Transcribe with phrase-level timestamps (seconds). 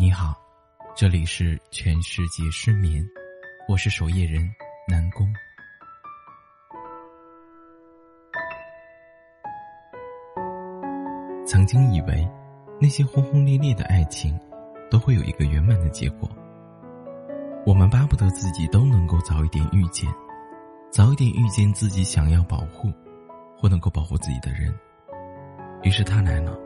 [0.00, 0.34] 你好，
[0.96, 3.06] 这里是全世界失眠，
[3.68, 4.50] 我是守夜人
[4.88, 5.30] 南宫。
[11.44, 12.26] 曾经以为，
[12.80, 14.40] 那些轰轰烈烈的爱情，
[14.90, 16.26] 都会有一个圆满的结果。
[17.66, 20.10] 我们巴不得自己都能够早一点遇见，
[20.90, 22.90] 早一点遇见自己想要保护，
[23.54, 24.74] 或能够保护自己的人。
[25.82, 26.58] 于是他来了，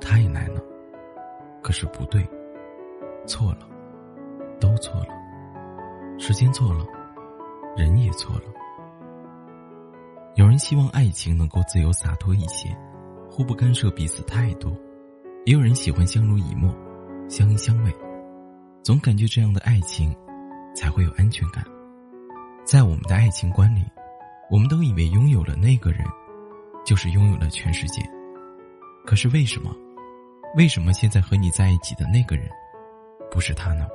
[0.00, 0.60] 他也来了，
[1.62, 2.28] 可是不对，
[3.26, 3.68] 错了，
[4.60, 5.08] 都错了，
[6.18, 6.84] 时间错了，
[7.76, 8.42] 人也错了。
[10.34, 12.68] 有人希望爱情能够自由洒脱一些，
[13.28, 14.70] 互不干涉彼此太多；
[15.44, 16.72] 也有人喜欢相濡以沫，
[17.28, 17.92] 相依相偎，
[18.82, 20.14] 总感觉这样的爱情
[20.74, 21.64] 才会有安全感。
[22.64, 23.82] 在我们的爱情观里，
[24.50, 26.04] 我们都以为拥有了那个人，
[26.84, 28.02] 就是拥有了全世界。
[29.04, 29.74] 可是为什么？
[30.56, 32.48] 为什么现在和你在一起的那个人，
[33.30, 33.86] 不是他呢？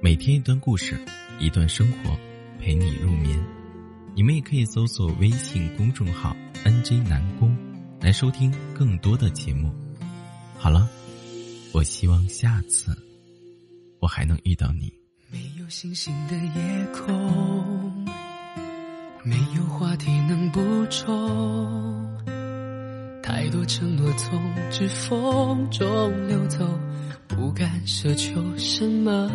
[0.00, 0.98] 每天一段故事，
[1.38, 2.16] 一段生活，
[2.58, 3.38] 陪你入眠。
[4.14, 7.54] 你们也可以搜索微信公众号 “nj 南宫”，
[8.00, 9.70] 来收听更多的节目。
[10.56, 10.88] 好了，
[11.72, 12.96] 我希望下次
[14.00, 14.92] 我还能遇到你。
[15.30, 18.06] 没有星星的夜空，
[19.22, 20.60] 没有话题能补
[20.90, 22.06] 充，
[23.22, 25.86] 太多承诺从指缝中
[26.26, 26.66] 流走，
[27.26, 29.30] 不敢奢求什么。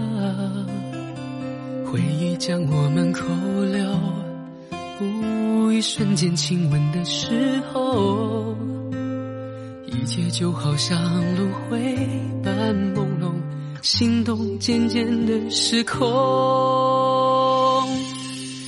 [1.85, 3.23] 回忆将我们扣
[3.71, 3.83] 留，
[5.71, 8.55] 一瞬间亲吻的时候，
[9.85, 10.99] 一切就好像
[11.35, 11.95] 轮回
[12.43, 13.31] 般朦胧。
[13.81, 16.07] 心动渐渐的失控，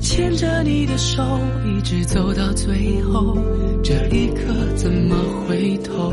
[0.00, 1.22] 牵着你的手，
[1.66, 3.36] 一直走到最后，
[3.82, 4.42] 这一刻
[4.76, 5.16] 怎么
[5.46, 6.12] 回头？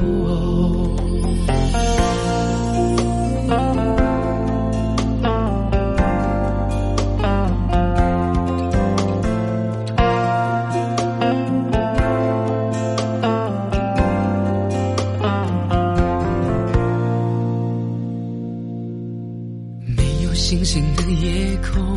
[19.97, 21.95] 没有星星的夜空。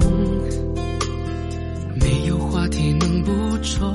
[2.01, 3.33] 没有话题能补
[3.63, 3.95] 充，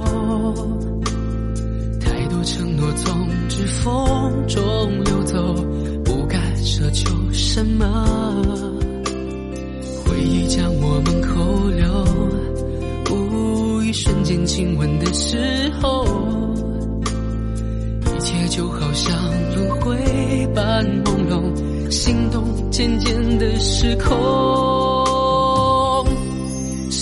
[1.99, 5.53] 太多承诺从指缝中流走，
[6.03, 8.05] 不敢奢求什么。
[10.05, 11.87] 回忆将我们扣留，
[13.83, 16.05] 一瞬间亲吻的时候，
[18.05, 19.15] 一切就好像
[19.55, 19.97] 轮回
[20.53, 21.41] 般朦胧，
[21.91, 24.62] 心动渐渐的失控。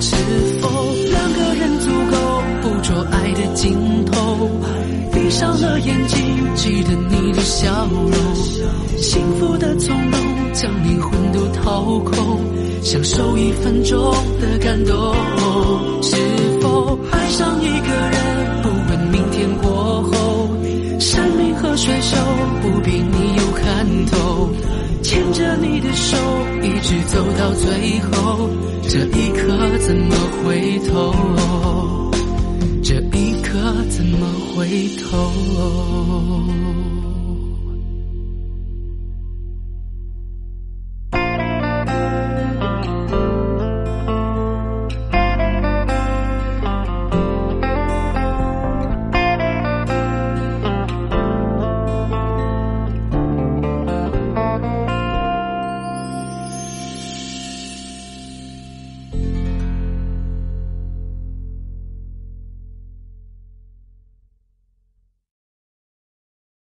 [0.00, 0.16] 是
[0.60, 0.68] 否
[1.08, 2.16] 两个人足够
[2.62, 4.50] 捕捉爱的尽头？
[5.12, 6.18] 闭上了眼睛，
[6.56, 8.10] 记得你的笑容，
[8.96, 10.20] 幸福的从容，
[10.52, 12.40] 将灵魂都掏空，
[12.82, 15.14] 享受一分钟的感动。
[16.02, 16.16] 是
[16.60, 18.39] 否爱上一个人，
[25.80, 26.16] 的手，
[26.62, 28.48] 一直走到最后，
[28.82, 31.14] 这一刻怎么回头？
[32.82, 34.66] 这一刻怎么回
[34.98, 35.32] 头？